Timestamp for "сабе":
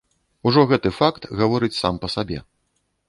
2.15-2.39